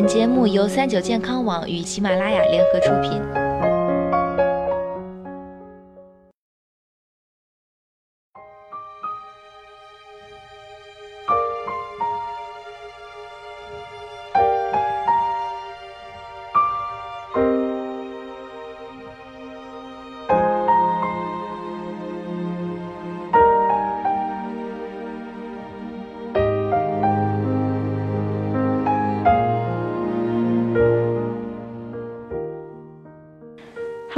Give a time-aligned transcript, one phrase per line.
[0.00, 3.49] 本节目由三九健康网与喜马拉雅联合出品。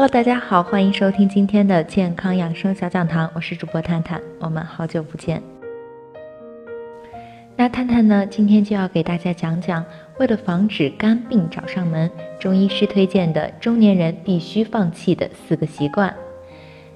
[0.02, 5.40] Hello，大家好，欢迎收听今天的健康养生小讲堂，我是主播探探，我们好久不见。
[7.54, 9.84] 那探探呢，今天就要给大家讲讲，
[10.18, 12.10] 为了防止肝病找上门，
[12.40, 16.12] 中医师推荐的中年人必须放弃的四个习惯。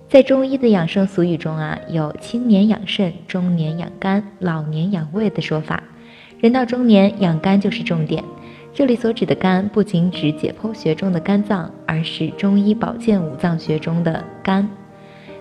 [0.08, 5.80] 在中医的养生俗语中啊，有青年养肾、中年养肝、老年养胃的说法。
[6.40, 8.24] 人到中年，养肝就是重点。
[8.76, 14.68] 这里所指的肝，不仅指解剖学中的肝脏，而是中医保健五脏学中的肝。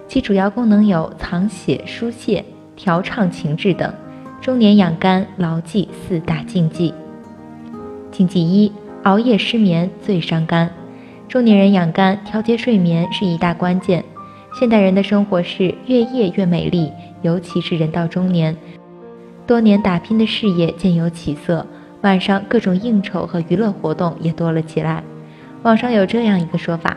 [0.07, 2.45] 其主要功能有藏血、疏泄、
[2.77, 3.93] 调畅情志等。
[4.39, 6.93] 中年养肝，牢记四大禁忌。
[8.09, 8.71] 禁忌一：
[9.03, 10.71] 熬夜失眠最伤肝。
[11.27, 14.01] 中年人养肝，调节睡眠是一大关键。
[14.57, 16.89] 现代人的生活是越夜越美丽，
[17.21, 18.55] 尤其是人到中年，
[19.45, 21.67] 多年打拼的事业渐有起色。
[22.05, 25.03] 晚上各种应酬和娱乐活动也多了起来。
[25.63, 26.95] 网上有这样一个说法：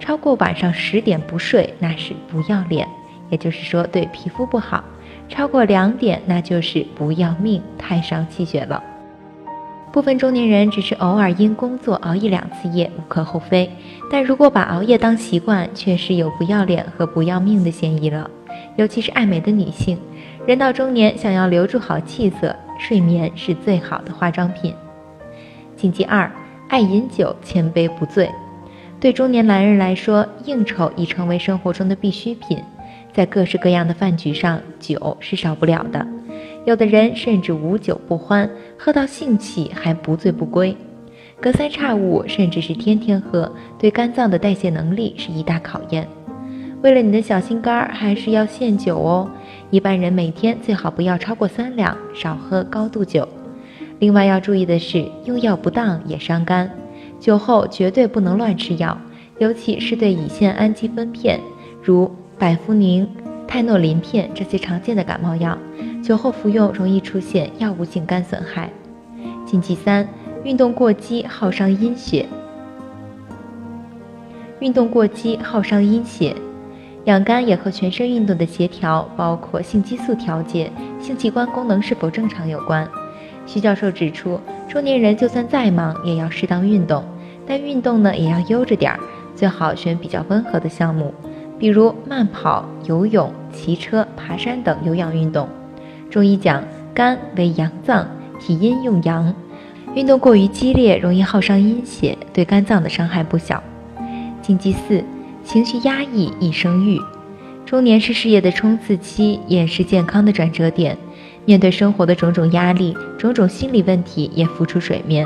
[0.00, 2.88] 超过晚上十点不睡，那是不要脸，
[3.28, 4.82] 也就是说对皮肤不好；
[5.28, 8.82] 超过两点，那就是不要命，太伤气血了。
[9.92, 13.68] 部分中年人只是偶尔因工作熬一两次夜，无可厚非；
[14.10, 18.30] 但如果把熬夜当习惯，确实有不要脸和不要命的嫌疑了。
[18.76, 19.98] 尤其是爱美的女性，
[20.46, 22.54] 人到中年，想要留住好气色。
[22.78, 24.74] 睡眠是最好的化妆品。
[25.76, 26.30] 禁忌二：
[26.68, 28.30] 爱饮酒，千杯不醉。
[29.00, 32.62] 对中年男人来说，应酬已成为生活中的必需品，
[33.14, 36.06] 在各式各样的饭局上，酒是少不了的。
[36.66, 40.76] 有的人甚至无酒不欢，喝到兴起还不醉不归。
[41.40, 46.06] 隔三差五，甚至是天天喝，对肝脏的代谢能力是一大考验。
[46.86, 49.28] 为了你的小心肝儿，还是要限酒哦。
[49.70, 53.26] 一般人每天最好不要超过三两，少喝高度酒。
[53.98, 56.70] 另外要注意的是，用药不当也伤肝。
[57.18, 58.96] 酒后绝对不能乱吃药，
[59.38, 61.40] 尤其是对乙酰氨基酚片，
[61.82, 62.08] 如
[62.38, 63.04] 百服宁、
[63.48, 65.58] 泰诺林片这些常见的感冒药，
[66.04, 68.70] 酒后服用容易出现药物性肝损害。
[69.44, 70.06] 禁忌三：
[70.44, 72.26] 运动过激耗伤阴血。
[74.60, 76.32] 运动过激耗伤阴血。
[77.06, 82.86] 养肝也和全身运动的协调，包括性激素调节、性器官功能是否正常有关。
[83.46, 87.04] 徐教授指出，中年人就算再忙，也要适当运动，
[87.46, 88.98] 但运动呢也要悠着点儿，
[89.36, 91.14] 最好选比较温和的项目，
[91.60, 95.48] 比如慢跑、游泳、骑车、爬山等有氧运动。
[96.10, 96.60] 中医讲，
[96.92, 98.04] 肝为阳脏，
[98.40, 99.32] 体阴用阳，
[99.94, 103.62] 运动过于激烈，容易耗伤阴血，对肝脏的伤害不小。
[104.42, 105.04] 禁忌四。
[105.46, 107.00] 情绪压抑易生郁，
[107.64, 110.98] 中年是事业的冲刺期，也是健康的转折点。
[111.44, 115.24] 面对生活的种种压力，种种心理问题也浮出水面，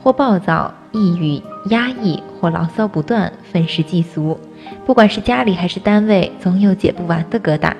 [0.00, 4.38] 或暴躁、抑郁、压抑，或牢骚不断、愤世嫉俗。
[4.86, 7.72] 不管是家里还是单位，总有解不完的疙瘩。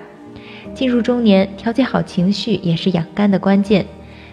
[0.75, 3.87] 进入中年，调节好情绪也是养肝的关键。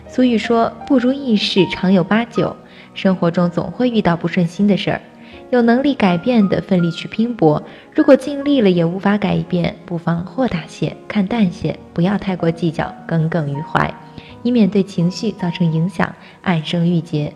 [0.07, 2.55] 俗语说：“不如意事常有八九。”
[2.95, 5.01] 生活中总会遇到不顺心的事儿。
[5.49, 7.61] 有能力改变的，奋力去拼搏；
[7.93, 13.93] 如果尽力了也无法改变，不妨豁达些，看淡些，不要太过计较，耿耿于怀，
[14.41, 17.33] 以免对情绪造成影响，暗生郁结。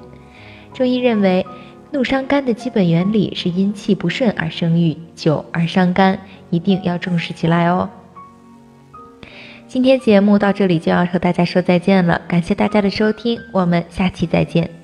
[0.74, 1.46] 中医认为，
[1.92, 6.20] 怒伤肝的基本原理是阴气不顺而生郁，久而伤肝，
[6.50, 7.90] 一定要重视起来哦。
[9.68, 14.77] 今天节目到这里就要和大家说再见了，感谢大家的收听，我们下期再见。